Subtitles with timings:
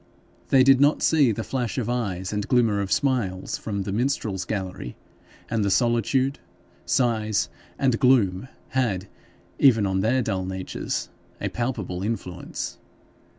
[0.49, 4.45] They did not see the flash of eyes and glimmer of smiles from the minstrel's
[4.45, 4.95] gallery,
[5.47, 6.39] and the solitude,
[6.87, 9.07] size, and gloom had,
[9.59, 11.09] even on their dull natures,
[11.39, 12.79] a palpable influence.